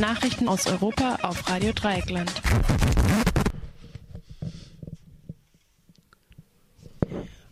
Nachrichten 0.00 0.48
aus 0.48 0.66
Europa 0.66 1.18
auf 1.20 1.46
Radio 1.50 1.72
Dreieckland. 1.72 2.32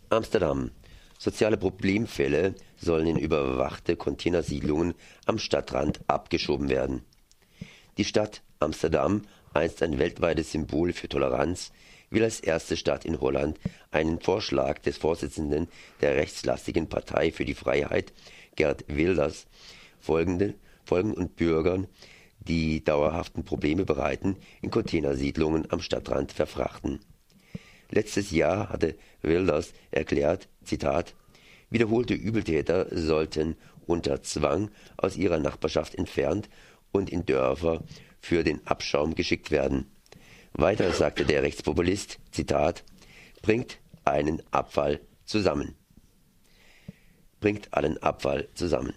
Amsterdam. 0.09 0.71
Soziale 1.19 1.57
Problemfälle 1.57 2.55
sollen 2.75 3.05
in 3.05 3.19
überwachte 3.19 3.95
Containersiedlungen 3.95 4.95
am 5.27 5.37
Stadtrand 5.37 5.99
abgeschoben 6.07 6.69
werden. 6.69 7.03
Die 7.99 8.05
Stadt 8.05 8.41
Amsterdam, 8.59 9.21
einst 9.53 9.83
ein 9.83 9.99
weltweites 9.99 10.51
Symbol 10.51 10.91
für 10.91 11.07
Toleranz, 11.07 11.71
will 12.09 12.23
als 12.23 12.39
erste 12.39 12.77
Stadt 12.77 13.05
in 13.05 13.21
Holland 13.21 13.59
einen 13.91 14.19
Vorschlag 14.19 14.79
des 14.79 14.97
Vorsitzenden 14.97 15.67
der 16.01 16.15
rechtslastigen 16.15 16.89
Partei 16.89 17.31
für 17.31 17.45
die 17.45 17.53
Freiheit, 17.53 18.11
Gerd 18.55 18.85
Wilders, 18.87 19.45
folgende, 19.99 20.55
folgen 20.83 21.13
und 21.13 21.35
Bürgern, 21.35 21.87
die 22.49 22.83
dauerhaften 22.83 23.45
Probleme 23.45 23.85
bereiten, 23.85 24.35
in 24.61 24.71
Containersiedlungen 24.71 25.71
am 25.71 25.81
Stadtrand 25.81 26.31
verfrachten. 26.33 26.99
Letztes 27.91 28.31
Jahr 28.31 28.69
hatte 28.69 28.95
Wilders 29.21 29.73
erklärt, 29.91 30.49
Zitat, 30.63 31.15
wiederholte 31.69 32.15
Übeltäter 32.15 32.87
sollten 32.91 33.55
unter 33.85 34.21
Zwang 34.23 34.69
aus 34.97 35.15
ihrer 35.15 35.39
Nachbarschaft 35.39 35.95
entfernt 35.95 36.49
und 36.91 37.09
in 37.09 37.25
Dörfer 37.25 37.83
für 38.19 38.43
den 38.43 38.65
Abschaum 38.65 39.15
geschickt 39.15 39.51
werden. 39.51 39.91
Weiter 40.53 40.91
sagte 40.91 41.25
der 41.25 41.43
Rechtspopulist, 41.43 42.19
Zitat, 42.31 42.83
bringt 43.41 43.79
einen 44.05 44.41
Abfall 44.51 44.99
zusammen. 45.25 45.75
Bringt 47.39 47.73
allen 47.73 48.01
Abfall 48.01 48.49
zusammen. 48.55 48.93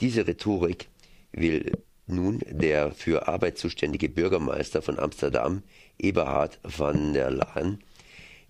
Diese 0.00 0.26
Rhetorik 0.26 0.88
will 1.32 1.72
nun 2.06 2.40
der 2.48 2.92
für 2.92 3.28
Arbeit 3.28 3.58
zuständige 3.58 4.08
Bürgermeister 4.08 4.82
von 4.82 4.98
Amsterdam, 4.98 5.62
Eberhard 5.98 6.58
van 6.62 7.12
der 7.12 7.30
Laan, 7.30 7.78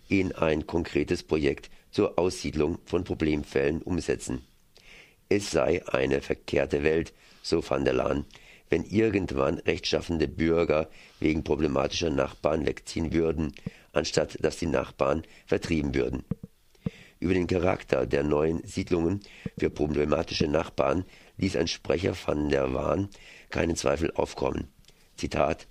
in 0.09 0.33
ein 0.33 0.67
konkretes 0.67 1.23
Projekt 1.23 1.71
zur 1.91 2.19
Aussiedlung 2.19 2.79
von 2.85 3.05
Problemfällen 3.05 3.83
umsetzen. 3.83 4.43
Es 5.29 5.51
sei 5.51 5.83
eine 5.89 6.21
verkehrte 6.21 6.83
Welt, 6.85 7.13
so 7.43 7.63
van 7.69 7.85
der 7.85 7.95
Laan, 7.95 8.25
wenn 8.69 8.85
irgendwann 8.85 9.59
rechtschaffende 9.59 10.29
Bürger 10.29 10.89
wegen 11.21 11.45
problematischer 11.45 12.11
Nachbarn 12.11 12.67
wegziehen 12.67 13.13
würden, 13.13 13.53
anstatt 13.93 14.37
dass 14.45 14.59
die 14.59 14.67
Nachbarn 14.67 15.23
vertrieben 15.47 15.95
würden. 15.95 16.25
Über 17.19 17.33
den 17.33 17.47
Charakter 17.47 18.07
der 18.07 18.25
neuen 18.25 18.63
Siedlungen 18.65 19.21
für 19.59 19.71
problematische 19.71 20.49
Nachbarn 20.49 21.05
ließ 21.39 21.57
ein 21.57 21.69
Sprecher 21.69 22.15
van 22.27 22.49
der 22.49 22.73
Waan 22.75 23.09
keinen 23.51 23.77
Zweifel 23.77 24.13
aufkommen. 24.13 24.69
Zitat 25.17 25.67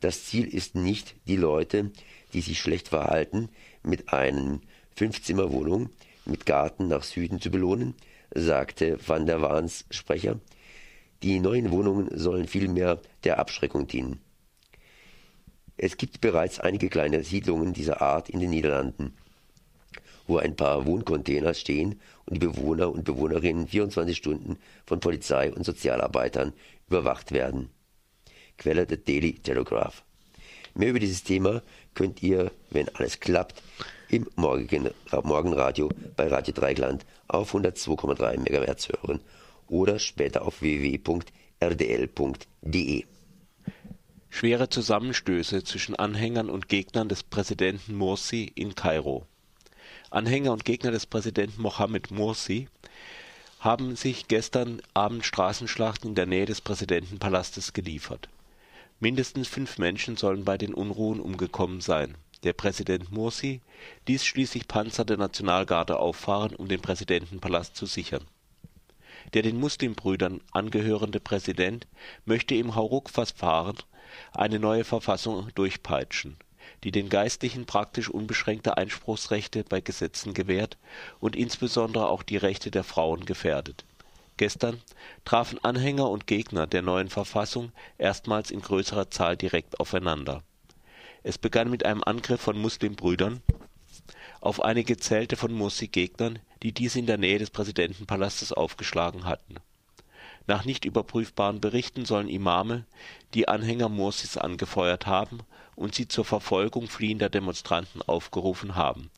Das 0.00 0.24
Ziel 0.24 0.46
ist 0.46 0.74
nicht, 0.74 1.14
die 1.26 1.36
Leute, 1.36 1.90
die 2.32 2.40
sich 2.40 2.58
schlecht 2.58 2.88
verhalten, 2.88 3.48
mit 3.82 4.12
einer 4.12 4.60
Fünfzimmerwohnung 4.96 5.90
mit 6.26 6.46
Garten 6.46 6.88
nach 6.88 7.02
Süden 7.02 7.40
zu 7.40 7.50
belohnen, 7.50 7.94
sagte 8.34 8.98
van 9.06 9.26
der 9.26 9.42
Waans 9.42 9.84
Sprecher. 9.90 10.40
Die 11.22 11.38
neuen 11.40 11.70
Wohnungen 11.70 12.08
sollen 12.18 12.48
vielmehr 12.48 13.00
der 13.24 13.38
Abschreckung 13.38 13.86
dienen. 13.86 14.20
Es 15.76 15.96
gibt 15.96 16.20
bereits 16.20 16.60
einige 16.60 16.88
kleine 16.88 17.24
Siedlungen 17.24 17.72
dieser 17.72 18.00
Art 18.00 18.28
in 18.28 18.40
den 18.40 18.50
Niederlanden, 18.50 19.14
wo 20.26 20.38
ein 20.38 20.56
paar 20.56 20.86
Wohncontainer 20.86 21.54
stehen 21.54 22.00
und 22.26 22.34
die 22.34 22.46
Bewohner 22.46 22.90
und 22.90 23.04
Bewohnerinnen 23.04 23.68
24 23.68 24.16
Stunden 24.16 24.56
von 24.86 25.00
Polizei 25.00 25.52
und 25.52 25.64
Sozialarbeitern 25.64 26.52
überwacht 26.88 27.32
werden. 27.32 27.70
Quelle 28.56 28.86
der 28.86 28.98
Daily 28.98 29.34
Telegraph. 29.34 30.04
Mehr 30.74 30.90
über 30.90 30.98
dieses 30.98 31.22
Thema 31.22 31.62
könnt 31.94 32.22
ihr, 32.22 32.50
wenn 32.70 32.88
alles 32.90 33.20
klappt, 33.20 33.62
im 34.08 34.28
morgigen 34.36 34.90
Morgenradio 35.22 35.88
bei 36.16 36.26
Radio 36.26 36.52
Dreigland 36.52 37.06
auf 37.28 37.54
102,3 37.54 38.38
MHz 38.38 38.88
hören 38.88 39.20
oder 39.68 39.98
später 39.98 40.42
auf 40.42 40.60
www.rdl.de. 40.60 41.24
Schwere 44.30 44.68
Zusammenstöße 44.68 45.62
zwischen 45.62 45.94
Anhängern 45.94 46.50
und 46.50 46.68
Gegnern 46.68 47.08
des 47.08 47.22
Präsidenten 47.22 47.94
Morsi 47.94 48.50
in 48.54 48.74
Kairo. 48.74 49.28
Anhänger 50.14 50.52
und 50.52 50.64
Gegner 50.64 50.92
des 50.92 51.06
Präsidenten 51.06 51.60
Mohammed 51.60 52.12
Morsi 52.12 52.68
haben 53.58 53.96
sich 53.96 54.28
gestern 54.28 54.80
Abend 54.94 55.26
Straßenschlachten 55.26 56.10
in 56.10 56.14
der 56.14 56.26
Nähe 56.26 56.46
des 56.46 56.60
Präsidentenpalastes 56.60 57.72
geliefert. 57.72 58.28
Mindestens 59.00 59.48
fünf 59.48 59.78
Menschen 59.78 60.16
sollen 60.16 60.44
bei 60.44 60.56
den 60.56 60.72
Unruhen 60.72 61.18
umgekommen 61.18 61.80
sein. 61.80 62.14
Der 62.44 62.52
Präsident 62.52 63.10
Morsi 63.10 63.60
ließ 64.06 64.24
schließlich 64.24 64.68
Panzer 64.68 65.04
der 65.04 65.16
Nationalgarde 65.16 65.98
auffahren, 65.98 66.54
um 66.54 66.68
den 66.68 66.80
Präsidentenpalast 66.80 67.74
zu 67.74 67.86
sichern 67.86 68.24
der 69.32 69.42
den 69.42 69.58
Muslimbrüdern 69.58 70.40
angehörende 70.52 71.18
Präsident 71.18 71.86
möchte 72.24 72.54
im 72.54 72.74
Hauruck-Verfahren 72.74 73.78
eine 74.32 74.58
neue 74.58 74.84
Verfassung 74.84 75.48
durchpeitschen, 75.54 76.36
die 76.84 76.92
den 76.92 77.08
Geistlichen 77.08 77.64
praktisch 77.64 78.08
unbeschränkte 78.08 78.76
Einspruchsrechte 78.76 79.64
bei 79.64 79.80
Gesetzen 79.80 80.34
gewährt 80.34 80.76
und 81.18 81.34
insbesondere 81.34 82.08
auch 82.08 82.22
die 82.22 82.36
Rechte 82.36 82.70
der 82.70 82.84
Frauen 82.84 83.24
gefährdet. 83.24 83.84
Gestern 84.36 84.80
trafen 85.24 85.62
Anhänger 85.62 86.10
und 86.10 86.26
Gegner 86.26 86.66
der 86.66 86.82
neuen 86.82 87.08
Verfassung 87.08 87.72
erstmals 87.98 88.50
in 88.50 88.60
größerer 88.60 89.10
Zahl 89.10 89.36
direkt 89.36 89.80
aufeinander. 89.80 90.42
Es 91.22 91.38
begann 91.38 91.70
mit 91.70 91.86
einem 91.86 92.04
Angriff 92.04 92.40
von 92.40 92.58
Muslimbrüdern 92.60 93.40
auf 94.40 94.62
einige 94.62 94.98
Zelte 94.98 95.36
von 95.36 95.52
Mursi-Gegnern, 95.52 96.38
die 96.62 96.72
diese 96.72 96.98
in 96.98 97.06
der 97.06 97.16
Nähe 97.16 97.38
des 97.38 97.50
Präsidentenpalastes 97.50 98.52
aufgeschlagen 98.52 99.24
hatten. 99.24 99.56
Nach 100.46 100.64
nicht 100.64 100.84
überprüfbaren 100.84 101.60
Berichten 101.60 102.04
sollen 102.04 102.28
Imame 102.28 102.84
die 103.32 103.48
Anhänger 103.48 103.88
Mursis 103.88 104.36
angefeuert 104.36 105.06
haben 105.06 105.38
und 105.74 105.94
sie 105.94 106.06
zur 106.06 106.24
Verfolgung 106.24 106.88
fliehender 106.88 107.30
Demonstranten 107.30 108.02
aufgerufen 108.02 108.74
haben. 108.74 109.10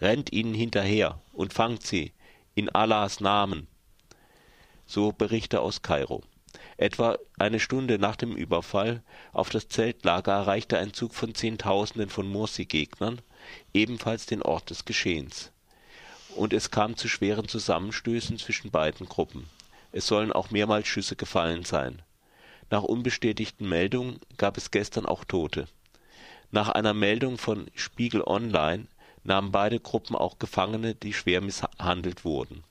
Rennt 0.00 0.32
ihnen 0.32 0.54
hinterher 0.54 1.20
und 1.32 1.52
fangt 1.52 1.84
sie, 1.84 2.12
in 2.54 2.68
Allahs 2.68 3.20
Namen. 3.20 3.66
So 4.86 5.12
Berichte 5.12 5.60
aus 5.60 5.82
Kairo. 5.82 6.22
Etwa 6.76 7.18
eine 7.38 7.60
Stunde 7.60 7.98
nach 7.98 8.16
dem 8.16 8.36
Überfall 8.36 9.02
auf 9.32 9.50
das 9.50 9.68
Zeltlager 9.68 10.32
erreichte 10.32 10.78
ein 10.78 10.92
Zug 10.92 11.14
von 11.14 11.34
Zehntausenden 11.34 12.10
von 12.10 12.28
Morsi-Gegnern 12.28 13.20
ebenfalls 13.72 14.26
den 14.26 14.42
Ort 14.42 14.70
des 14.70 14.84
Geschehens. 14.84 15.50
Und 16.36 16.52
es 16.52 16.70
kam 16.70 16.96
zu 16.96 17.08
schweren 17.08 17.48
Zusammenstößen 17.48 18.38
zwischen 18.38 18.70
beiden 18.70 19.08
Gruppen. 19.08 19.48
Es 19.92 20.06
sollen 20.06 20.32
auch 20.32 20.50
mehrmals 20.50 20.88
Schüsse 20.88 21.16
gefallen 21.16 21.64
sein. 21.64 22.02
Nach 22.70 22.82
unbestätigten 22.82 23.68
Meldungen 23.68 24.18
gab 24.38 24.56
es 24.56 24.70
gestern 24.70 25.06
auch 25.06 25.24
Tote. 25.24 25.68
Nach 26.50 26.70
einer 26.70 26.94
Meldung 26.94 27.38
von 27.38 27.70
Spiegel 27.74 28.22
Online 28.22 28.86
nahmen 29.24 29.52
beide 29.52 29.78
Gruppen 29.78 30.16
auch 30.16 30.38
Gefangene, 30.38 30.94
die 30.94 31.12
schwer 31.12 31.40
misshandelt 31.40 32.24
wurden. 32.24 32.64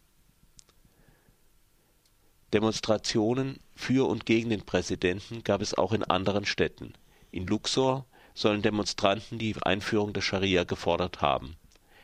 Demonstrationen 2.53 3.59
für 3.75 4.09
und 4.09 4.25
gegen 4.25 4.49
den 4.49 4.65
Präsidenten 4.65 5.43
gab 5.43 5.61
es 5.61 5.73
auch 5.73 5.93
in 5.93 6.03
anderen 6.03 6.45
Städten. 6.45 6.93
In 7.31 7.47
Luxor 7.47 8.05
sollen 8.33 8.61
Demonstranten 8.61 9.39
die 9.39 9.55
Einführung 9.61 10.13
der 10.13 10.21
Scharia 10.21 10.63
gefordert 10.63 11.21
haben. 11.21 11.55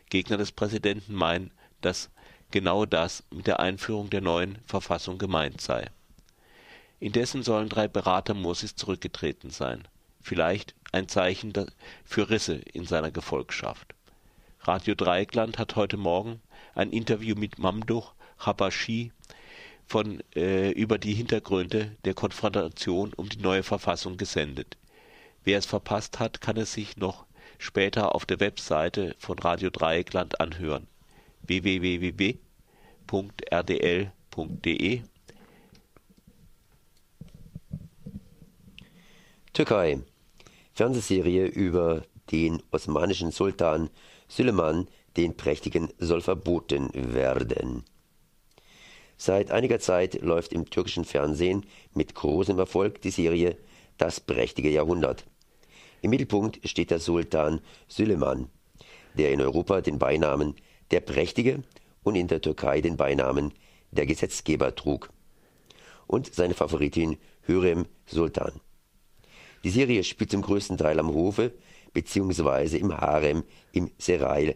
Gegner 0.10 0.38
des 0.38 0.52
Präsidenten 0.52 1.14
meinen, 1.14 1.52
dass 1.82 2.10
genau 2.52 2.86
das 2.86 3.24
mit 3.32 3.48
der 3.48 3.60
Einführung 3.60 4.10
der 4.10 4.22
neuen 4.22 4.58
Verfassung 4.66 5.18
gemeint 5.18 5.62
sei. 5.62 5.90
Indessen 7.00 7.44
sollen 7.44 7.70
drei 7.70 7.88
Berater 7.88 8.34
Mursis 8.34 8.76
zurückgetreten 8.76 9.50
sein. 9.50 9.88
Vielleicht 10.22 10.74
ein 10.92 11.08
Zeichen 11.08 11.54
für 12.04 12.30
Risse 12.30 12.56
in 12.56 12.86
seiner 12.86 13.12
Gefolgschaft. 13.12 13.94
Radio 14.62 14.96
Dreieckland 14.96 15.58
hat 15.58 15.76
heute 15.76 15.98
Morgen 15.98 16.42
ein 16.76 16.92
Interview 16.92 17.36
mit 17.36 17.60
Mamduch 17.60 18.14
Habashi 18.40 19.12
von, 19.86 20.22
äh, 20.36 20.72
über 20.72 20.98
die 20.98 21.14
Hintergründe 21.14 21.96
der 22.04 22.14
Konfrontation 22.14 23.14
um 23.14 23.30
die 23.30 23.38
neue 23.38 23.64
Verfassung 23.64 24.18
gesendet. 24.18 24.78
Wer 25.44 25.60
es 25.60 25.66
verpasst 25.66 26.20
hat, 26.20 26.42
kann 26.42 26.58
es 26.58 26.74
sich 26.74 26.98
noch 26.98 27.26
später 27.58 28.14
auf 28.14 28.26
der 28.26 28.40
Webseite 28.40 29.16
von 29.18 29.40
Radio 29.40 29.70
Dreieckland 29.70 30.42
anhören. 30.42 30.88
www.rdl.de 31.48 32.42
Türkei. 39.54 40.00
Fernsehserie 40.74 41.46
über 41.48 42.04
den 42.32 42.62
osmanischen 42.72 43.32
Sultan 43.32 43.90
Süleyman 44.28 44.88
den 45.16 45.36
Prächtigen 45.36 45.90
soll 45.98 46.22
verboten 46.22 46.90
werden. 46.94 47.84
Seit 49.18 49.50
einiger 49.50 49.80
Zeit 49.80 50.22
läuft 50.22 50.54
im 50.54 50.70
türkischen 50.70 51.06
Fernsehen 51.06 51.66
mit 51.96 52.14
großem 52.14 52.60
Erfolg 52.60 53.02
die 53.02 53.10
Serie 53.10 53.58
Das 53.98 54.20
prächtige 54.20 54.70
Jahrhundert. 54.70 55.26
Im 56.02 56.12
Mittelpunkt 56.12 56.60
steht 56.70 56.92
der 56.92 57.00
Sultan 57.00 57.62
Süleyman, 57.88 58.50
der 59.16 59.32
in 59.32 59.42
Europa 59.42 59.82
den 59.82 59.98
Beinamen 59.98 60.54
der 60.92 61.02
Prächtige 61.02 61.64
und 62.04 62.16
in 62.16 62.28
der 62.28 62.42
Türkei 62.42 62.82
den 62.82 62.98
Beinamen 62.98 63.54
der 63.92 64.06
Gesetzgeber 64.06 64.76
trug. 64.76 65.10
Und 66.08 66.34
seine 66.34 66.54
Favoritin 66.54 67.18
Hürrem 67.42 67.86
Sultan. 68.06 68.62
Die 69.64 69.70
Serie 69.70 70.04
spielt 70.04 70.32
zum 70.32 70.42
größten 70.42 70.78
Teil 70.78 71.00
am 71.00 71.14
Hofe 71.14 71.54
bzw. 71.94 72.78
im 72.78 72.96
Harem 72.96 73.44
im 73.72 73.92
Serail 73.98 74.56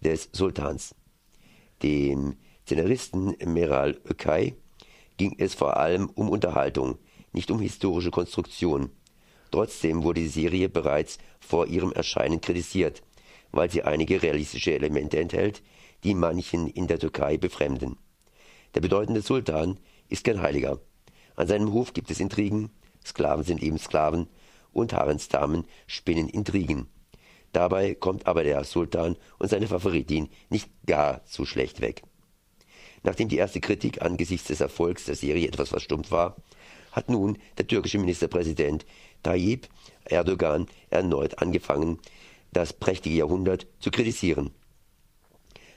des 0.00 0.28
Sultans. 0.32 0.94
Dem 1.82 2.36
Szenaristen 2.64 3.36
Meral 3.46 3.98
Ökay 4.04 4.54
ging 5.16 5.34
es 5.38 5.54
vor 5.54 5.76
allem 5.76 6.10
um 6.10 6.28
Unterhaltung, 6.28 6.98
nicht 7.32 7.50
um 7.50 7.60
historische 7.60 8.10
Konstruktion. 8.10 8.90
Trotzdem 9.50 10.02
wurde 10.02 10.20
die 10.20 10.28
Serie 10.28 10.68
bereits 10.68 11.18
vor 11.40 11.66
ihrem 11.66 11.92
Erscheinen 11.92 12.40
kritisiert, 12.40 13.02
weil 13.52 13.70
sie 13.70 13.82
einige 13.82 14.22
realistische 14.22 14.74
Elemente 14.74 15.18
enthält, 15.18 15.62
die 16.04 16.14
manchen 16.14 16.68
in 16.68 16.86
der 16.86 16.98
Türkei 16.98 17.36
befremden. 17.36 17.96
Der 18.74 18.80
bedeutende 18.80 19.22
Sultan 19.22 19.78
ist 20.08 20.24
kein 20.24 20.42
Heiliger. 20.42 20.80
An 21.36 21.48
seinem 21.48 21.72
Hof 21.72 21.92
gibt 21.92 22.10
es 22.10 22.20
Intrigen, 22.20 22.70
Sklaven 23.04 23.44
sind 23.44 23.62
eben 23.62 23.78
Sklaven 23.78 24.28
und 24.72 24.92
Harensdamen 24.92 25.64
spinnen 25.86 26.28
Intrigen. 26.28 26.88
Dabei 27.52 27.94
kommt 27.94 28.26
aber 28.26 28.44
der 28.44 28.62
Sultan 28.64 29.16
und 29.38 29.48
seine 29.48 29.66
Favoritin 29.66 30.28
nicht 30.50 30.68
gar 30.86 31.24
zu 31.24 31.46
schlecht 31.46 31.80
weg. 31.80 32.02
Nachdem 33.02 33.28
die 33.28 33.38
erste 33.38 33.60
Kritik 33.60 34.02
angesichts 34.02 34.48
des 34.48 34.60
Erfolgs 34.60 35.04
der 35.04 35.14
Serie 35.14 35.48
etwas 35.48 35.70
verstummt 35.70 36.10
war, 36.10 36.36
hat 36.92 37.08
nun 37.08 37.38
der 37.56 37.66
türkische 37.66 37.98
Ministerpräsident 37.98 38.84
Tayyip 39.22 39.68
Erdogan 40.04 40.66
erneut 40.90 41.38
angefangen, 41.38 41.98
das 42.52 42.72
prächtige 42.72 43.16
Jahrhundert 43.16 43.66
zu 43.80 43.90
kritisieren. 43.90 44.50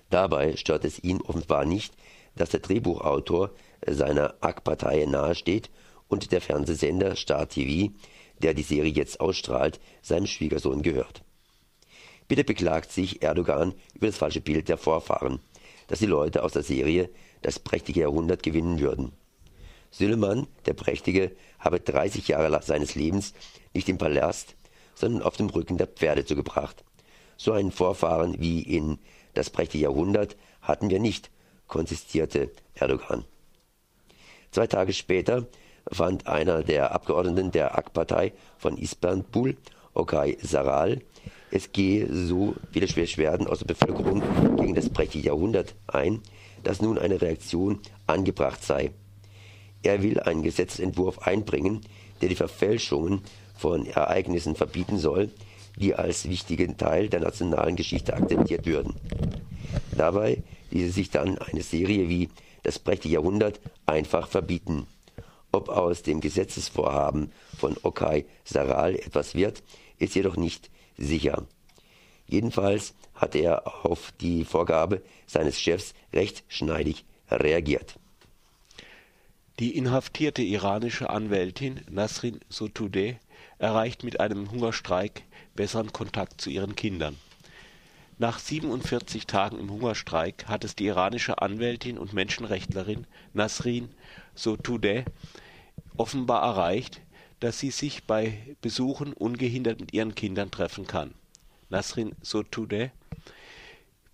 Dabei 0.09 0.57
stört 0.57 0.85
es 0.85 1.03
ihn 1.03 1.21
offenbar 1.21 1.65
nicht, 1.65 1.93
dass 2.35 2.49
der 2.49 2.59
Drehbuchautor 2.59 3.51
seiner 3.85 4.35
AK-Partei 4.41 5.05
nahesteht 5.05 5.69
und 6.07 6.31
der 6.31 6.41
Fernsehsender 6.41 7.15
Star 7.15 7.47
TV, 7.47 7.93
der 8.39 8.53
die 8.53 8.63
Serie 8.63 8.91
jetzt 8.91 9.19
ausstrahlt, 9.19 9.79
seinem 10.01 10.27
Schwiegersohn 10.27 10.81
gehört. 10.81 11.23
Bitte 12.27 12.43
beklagt 12.43 12.91
sich 12.91 13.21
Erdogan 13.23 13.73
über 13.93 14.07
das 14.07 14.17
falsche 14.17 14.41
Bild 14.41 14.69
der 14.69 14.77
Vorfahren, 14.77 15.39
dass 15.87 15.99
die 15.99 16.05
Leute 16.05 16.43
aus 16.43 16.53
der 16.53 16.63
Serie 16.63 17.09
das 17.41 17.59
prächtige 17.59 18.01
Jahrhundert 18.01 18.43
gewinnen 18.43 18.79
würden. 18.79 19.11
Süleyman, 19.91 20.47
der 20.65 20.73
Prächtige, 20.73 21.35
habe 21.59 21.81
30 21.81 22.29
Jahre 22.29 22.61
seines 22.61 22.95
Lebens 22.95 23.33
nicht 23.73 23.89
im 23.89 23.97
Palast, 23.97 24.55
sondern 24.95 25.21
auf 25.21 25.37
dem 25.37 25.49
Rücken 25.49 25.77
der 25.77 25.87
Pferde 25.87 26.25
zugebracht. 26.25 26.83
So 27.37 27.51
einen 27.51 27.71
Vorfahren 27.71 28.39
wie 28.39 28.61
in 28.61 28.99
das 29.33 29.49
prächtige 29.49 29.85
Jahrhundert 29.85 30.35
hatten 30.61 30.89
wir 30.89 30.99
nicht, 30.99 31.29
konsistierte 31.67 32.51
Erdogan. 32.75 33.25
Zwei 34.51 34.67
Tage 34.67 34.93
später 34.93 35.47
fand 35.89 36.27
einer 36.27 36.63
der 36.63 36.93
Abgeordneten 36.93 37.51
der 37.51 37.77
AK-Partei 37.77 38.33
von 38.57 38.77
Istanbul, 38.77 39.55
Okay 39.93 40.37
Saral, 40.41 41.01
es 41.51 41.71
gehe 41.73 42.07
so 42.13 42.55
viele 42.71 42.87
Beschwerden 42.87 43.47
aus 43.47 43.59
der 43.59 43.65
Bevölkerung 43.65 44.23
gegen 44.55 44.73
das 44.73 44.89
prächtige 44.89 45.27
Jahrhundert 45.27 45.75
ein, 45.87 46.21
dass 46.63 46.81
nun 46.81 46.97
eine 46.97 47.21
Reaktion 47.21 47.79
angebracht 48.07 48.63
sei. 48.63 48.91
Er 49.83 50.01
will 50.01 50.19
einen 50.19 50.43
Gesetzentwurf 50.43 51.19
einbringen, 51.19 51.81
der 52.21 52.29
die 52.29 52.35
Verfälschungen 52.35 53.21
von 53.61 53.85
Ereignissen 53.85 54.55
verbieten 54.55 54.97
soll, 54.97 55.29
die 55.77 55.93
als 55.93 56.27
wichtigen 56.27 56.77
Teil 56.77 57.09
der 57.09 57.19
nationalen 57.19 57.75
Geschichte 57.75 58.15
akzeptiert 58.15 58.65
würden. 58.65 58.95
Dabei 59.95 60.41
ließe 60.71 60.91
sich 60.91 61.11
dann 61.11 61.37
eine 61.37 61.61
Serie 61.61 62.09
wie 62.09 62.29
Das 62.63 62.79
prächtige 62.79 63.15
Jahrhundert 63.15 63.59
einfach 63.85 64.27
verbieten. 64.27 64.87
Ob 65.51 65.69
aus 65.69 66.03
dem 66.03 66.21
Gesetzesvorhaben 66.21 67.31
von 67.57 67.75
Okay 67.83 68.25
Saral 68.43 68.95
etwas 68.95 69.35
wird, 69.35 69.63
ist 69.99 70.15
jedoch 70.15 70.37
nicht 70.37 70.69
sicher. 70.97 71.45
Jedenfalls 72.27 72.93
hat 73.15 73.35
er 73.35 73.85
auf 73.85 74.11
die 74.21 74.45
Vorgabe 74.45 75.01
seines 75.27 75.59
Chefs 75.59 75.93
recht 76.13 76.43
schneidig 76.47 77.03
reagiert. 77.29 77.95
Die 79.59 79.75
inhaftierte 79.75 80.41
iranische 80.41 81.09
Anwältin 81.09 81.81
Nasrin 81.89 82.39
Sotoudeh 82.49 83.17
erreicht 83.59 84.03
mit 84.03 84.19
einem 84.19 84.51
Hungerstreik 84.51 85.23
besseren 85.55 85.93
Kontakt 85.93 86.41
zu 86.41 86.49
ihren 86.49 86.75
Kindern. 86.75 87.17
Nach 88.17 88.37
47 88.37 89.25
Tagen 89.25 89.57
im 89.57 89.71
Hungerstreik 89.71 90.45
hat 90.47 90.63
es 90.63 90.75
die 90.75 90.85
iranische 90.85 91.41
Anwältin 91.41 91.97
und 91.97 92.13
Menschenrechtlerin 92.13 93.07
Nasrin 93.33 93.89
Sotoudeh 94.35 95.05
offenbar 95.97 96.43
erreicht, 96.43 97.01
dass 97.39 97.57
sie 97.57 97.71
sich 97.71 98.03
bei 98.03 98.37
Besuchen 98.61 99.13
ungehindert 99.13 99.79
mit 99.79 99.93
ihren 99.93 100.13
Kindern 100.13 100.51
treffen 100.51 100.85
kann. 100.85 101.15
Nasrin 101.69 102.13
Sotoudeh 102.21 102.91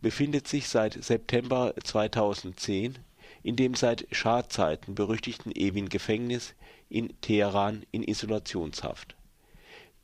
befindet 0.02 0.48
sich 0.48 0.70
seit 0.70 1.04
September 1.04 1.74
2010 1.84 2.98
in 3.44 3.58
dem 3.58 3.76
seit 3.76 4.08
Schah-Zeiten 4.12 4.96
berüchtigten 4.96 5.52
Evin-Gefängnis 5.54 6.54
in 6.90 7.20
Teheran 7.20 7.86
in 7.92 8.04
Isolationshaft. 8.04 9.17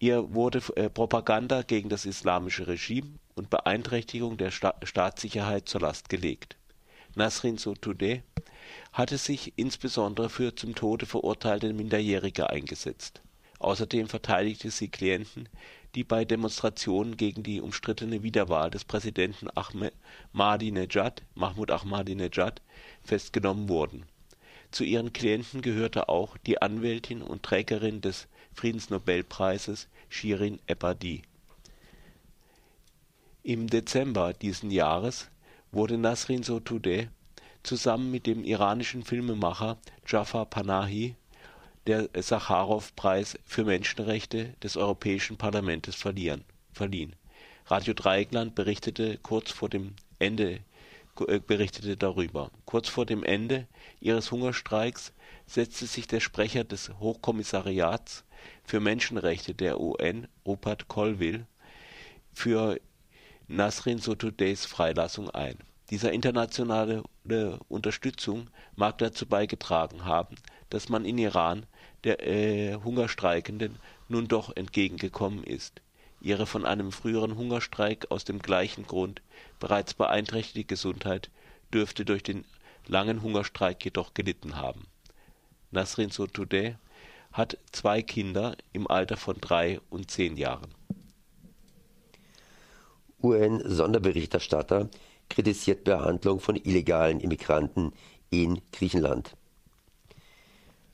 Ihr 0.03 0.33
wurde 0.33 0.61
äh, 0.75 0.89
Propaganda 0.89 1.61
gegen 1.61 1.87
das 1.87 2.05
islamische 2.05 2.67
Regime 2.67 3.07
und 3.35 3.49
Beeinträchtigung 3.49 4.35
der 4.35 4.51
Sta 4.51 4.75
Staatssicherheit 4.83 5.69
zur 5.69 5.79
Last 5.79 6.09
gelegt. 6.09 6.57
Nasrin 7.15 7.57
Sotoudeh 7.57 8.21
hatte 8.91 9.17
sich 9.17 9.53
insbesondere 9.55 10.29
für 10.29 10.57
zum 10.57 10.75
Tode 10.75 11.05
verurteilte 11.05 11.71
Minderjährige 11.71 12.49
eingesetzt. 12.49 13.21
Außerdem 13.59 14.09
verteidigte 14.09 14.71
sie 14.71 14.89
Klienten, 14.89 15.47
die 15.95 16.03
bei 16.03 16.25
Demonstrationen 16.25 17.15
gegen 17.15 17.43
die 17.43 17.61
umstrittene 17.61 18.23
Wiederwahl 18.23 18.71
des 18.71 18.83
Präsidenten 18.83 19.47
Ahmadinejad 19.55 21.23
Mahmoud 21.33 21.71
Ahmadinejad 21.71 22.61
festgenommen 23.05 23.69
wurden. 23.69 24.03
Zu 24.69 24.83
ihren 24.83 25.13
Klienten 25.13 25.61
gehörte 25.61 26.09
auch 26.09 26.35
die 26.35 26.61
Anwältin 26.61 27.21
und 27.21 27.43
Trägerin 27.43 28.01
des 28.01 28.27
Friedensnobelpreises 28.53 29.87
Shirin 30.13 30.59
Ebadi. 30.67 31.23
Im 33.41 33.67
Dezember 33.67 34.33
diesen 34.33 34.69
Jahres 34.69 35.31
wurde 35.71 35.97
Nasrin 35.97 36.43
Sotoudeh 36.43 37.07
zusammen 37.63 38.11
mit 38.11 38.27
dem 38.27 38.43
iranischen 38.43 39.03
Filmemacher 39.03 39.79
Jafar 40.07 40.45
Panahi 40.45 41.15
der 41.87 42.09
Sacharow-Preis 42.13 43.39
für 43.43 43.65
Menschenrechte 43.65 44.53
des 44.61 44.77
Europäischen 44.77 45.37
Parlaments 45.37 45.95
verliehen. 45.95 47.15
Radio 47.65 47.93
Dreieckland 47.95 48.53
berichtete 48.53 49.17
kurz 49.17 49.49
vor 49.49 49.69
dem 49.69 49.95
Ende 50.19 50.59
berichtete 51.15 51.97
darüber. 51.97 52.51
Kurz 52.65 52.89
vor 52.89 53.05
dem 53.05 53.23
Ende 53.23 53.67
ihres 53.99 54.31
Hungerstreiks 54.31 55.13
setzte 55.45 55.85
sich 55.85 56.07
der 56.07 56.19
Sprecher 56.19 56.63
des 56.63 56.89
Hochkommissariats 56.99 58.23
für 58.63 58.79
Menschenrechte 58.79 59.53
der 59.53 59.79
UN, 59.79 60.27
Rupert 60.45 60.87
Colville, 60.87 61.47
für 62.33 62.79
Nasrin 63.47 63.99
Sotoudehs 63.99 64.65
Freilassung 64.65 65.29
ein 65.29 65.57
dieser 65.93 66.11
internationale 66.11 67.03
Unterstützung 67.67 68.49
mag 68.75 68.97
dazu 68.97 69.27
beigetragen 69.27 70.05
haben, 70.05 70.37
dass 70.71 70.89
man 70.89 71.05
in 71.05 71.19
Iran 71.19 71.67
der 72.03 72.27
äh, 72.27 72.75
Hungerstreikenden 72.83 73.77
nun 74.09 74.27
doch 74.27 74.55
entgegengekommen 74.55 75.43
ist. 75.43 75.81
Ihre 76.23 76.45
von 76.45 76.65
einem 76.65 76.93
früheren 76.93 77.35
Hungerstreik 77.35 78.09
aus 78.09 78.23
dem 78.23 78.39
gleichen 78.39 78.87
Grund 78.87 79.21
bereits 79.59 79.93
beeinträchtigte 79.93 80.63
Gesundheit 80.63 81.29
dürfte 81.73 82.05
durch 82.05 82.23
den 82.23 82.45
langen 82.87 83.21
Hungerstreik 83.21 83.83
jedoch 83.83 84.13
gelitten 84.13 84.55
haben. 84.55 84.87
Nasrin 85.71 86.11
Sotoudeh 86.11 86.75
hat 87.33 87.57
zwei 87.73 88.01
Kinder 88.01 88.55
im 88.71 88.87
Alter 88.87 89.17
von 89.17 89.35
drei 89.41 89.81
und 89.89 90.11
zehn 90.11 90.37
Jahren. 90.37 90.73
UN-Sonderberichterstatter 93.21 94.89
kritisiert 95.29 95.83
Behandlung 95.83 96.39
von 96.39 96.55
illegalen 96.55 97.19
Immigranten 97.19 97.91
in 98.29 98.61
Griechenland. 98.71 99.35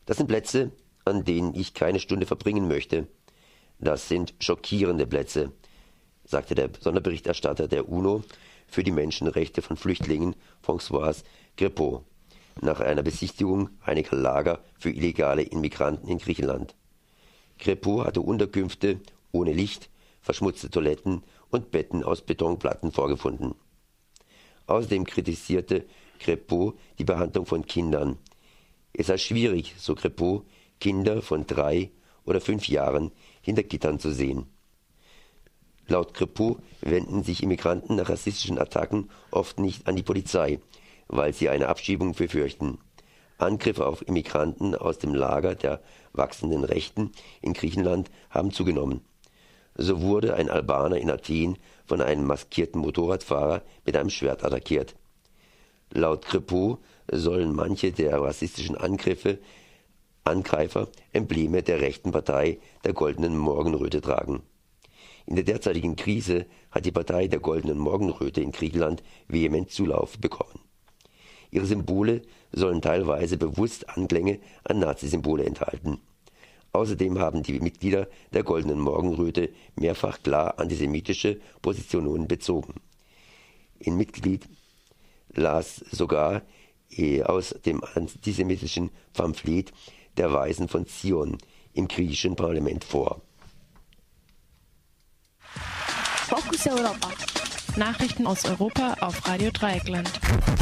Das 0.08 0.18
sind 0.18 0.28
Plätze, 0.28 0.72
an 1.06 1.24
denen 1.24 1.54
ich 1.54 1.76
keine 1.76 2.00
Stunde 2.00 2.26
verbringen 2.26 2.68
möchte. 2.68 3.08
Das 3.80 4.10
sind 4.10 4.34
schockierende 4.40 5.08
Plätze, 5.08 5.54
sagte 6.26 6.54
der 6.54 6.70
Sonderberichterstatter 6.80 7.68
der 7.68 7.88
UNO 7.88 8.24
für 8.68 8.84
die 8.84 8.92
Menschenrechte 8.92 9.62
von 9.62 9.78
Flüchtlingen 9.78 10.36
François 10.64 11.24
Grepot. 11.58 12.04
nach 12.62 12.82
einer 12.82 13.04
Besichtigung 13.04 13.70
einiger 13.82 14.18
Lager 14.18 14.60
für 14.78 14.90
illegale 14.90 15.44
Immigranten 15.44 16.10
in 16.10 16.18
Griechenland. 16.18 16.76
Crepeau 17.58 18.04
hatte 18.04 18.22
Unterkünfte 18.22 19.00
ohne 19.32 19.54
Licht, 19.54 19.90
verschmutzte 20.22 20.70
Toiletten 20.70 21.24
und 21.50 21.72
Betten 21.72 22.04
aus 22.04 22.22
Betonplatten 22.22 22.92
vorgefunden. 22.92 23.56
Außerdem 24.68 25.06
kritisierte 25.06 25.86
Crepeau 26.20 26.74
die 26.98 27.06
Behandlung 27.06 27.46
von 27.46 27.66
Kindern. 27.66 28.18
Es 28.92 29.08
sei 29.08 29.18
schwierig, 29.18 29.76
so 29.78 29.96
Crepeau, 29.96 30.46
Kinder 30.80 31.22
von 31.22 31.48
drei 31.48 31.92
oder 32.26 32.42
fünf 32.42 32.68
Jahren 32.68 33.12
hinter 33.50 33.64
Gittern 33.64 34.00
zu 34.00 34.12
sehen. 34.12 34.46
Laut 35.88 36.14
Crepeau 36.14 36.60
wenden 36.82 37.24
sich 37.24 37.42
Immigranten 37.42 37.96
nach 37.96 38.10
rassistischen 38.10 38.60
Attacken 38.60 39.10
oft 39.32 39.60
nicht 39.60 39.88
an 39.88 39.96
die 39.96 40.04
Polizei, 40.04 40.60
weil 41.08 41.34
sie 41.34 41.50
eine 41.50 41.68
Abschiebung 41.68 42.14
befürchten. 42.14 42.78
Angriffe 43.40 43.88
auf 43.88 44.08
Immigranten 44.08 44.76
aus 44.76 45.00
dem 45.00 45.16
Lager 45.16 45.56
der 45.56 45.82
wachsenden 46.14 46.64
Rechten 46.64 47.12
in 47.42 47.54
Griechenland 47.54 48.12
haben 48.30 48.52
zugenommen. 48.52 49.02
So 49.74 50.00
wurde 50.02 50.36
ein 50.36 50.52
Albaner 50.52 50.98
in 50.98 51.10
Athen 51.10 51.58
von 51.88 52.02
einem 52.02 52.26
maskierten 52.26 52.80
Motorradfahrer 52.82 53.64
mit 53.84 53.98
einem 53.98 54.12
Schwert 54.12 54.44
attackiert. 54.44 54.96
Laut 55.90 56.24
Crepeau 56.24 56.78
sollen 57.12 57.56
manche 57.56 57.92
der 57.92 58.22
rassistischen 58.22 58.78
Angriffe 58.78 59.40
Angreifer 60.30 60.88
Embleme 61.12 61.64
der 61.64 61.82
rechten 61.82 62.12
Partei 62.12 62.60
der 62.84 62.94
Goldenen 62.94 63.38
Morgenröte 63.38 64.00
tragen. 64.00 64.44
In 65.26 65.36
der 65.36 65.44
derzeitigen 65.44 65.96
Krise 65.96 66.46
hat 66.72 66.86
die 66.86 66.92
Partei 66.92 67.28
der 67.28 67.40
Goldenen 67.40 67.78
Morgenröte 67.78 68.42
in 68.42 68.52
Griechenland 68.52 69.04
vehement 69.28 69.70
Zulauf 69.70 70.18
bekommen. 70.18 70.60
Ihre 71.52 71.66
Symbole 71.66 72.22
sollen 72.52 72.82
teilweise 72.82 73.38
bewusst 73.38 73.90
Anklänge 73.90 74.40
an 74.64 74.80
Nazisymbole 74.80 75.46
enthalten. 75.46 76.00
Außerdem 76.72 77.20
haben 77.20 77.44
die 77.44 77.60
Mitglieder 77.60 78.08
der 78.34 78.44
Goldenen 78.44 78.80
Morgenröte 78.80 79.50
mehrfach 79.76 80.22
klar 80.22 80.60
antisemitische 80.60 81.40
Positionen 81.62 82.28
bezogen. 82.28 82.76
Ein 83.86 83.98
Mitglied 83.98 84.48
las 85.34 85.78
sogar 85.92 86.44
eh, 86.92 87.24
aus 87.24 87.56
dem 87.66 87.84
antisemitischen 87.84 88.92
Pamphlet 89.14 89.72
der 90.20 90.32
Weisen 90.32 90.68
von 90.68 90.86
Zion 90.86 91.38
im 91.74 91.88
griechischen 91.88 92.36
Parlament 92.36 92.84
vor. 92.84 93.22
Fokus 96.28 96.68
Europa. 96.68 97.10
Nachrichten 97.78 98.28
aus 98.28 98.46
Europa 98.46 98.98
auf 99.00 99.26
Radio 99.28 99.50
Dreieckland. 99.52 100.12